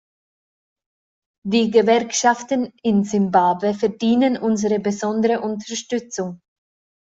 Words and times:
Die 1.45 1.69
Gewerkschaften 1.69 2.73
in 2.81 3.03
Simbabwe 3.03 3.75
verdienen 3.75 4.35
unsere 4.35 4.79
besondere 4.79 5.41
Unterstützung. 5.41 6.41